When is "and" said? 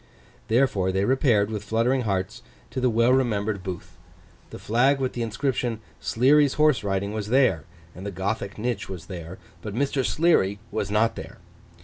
7.93-8.03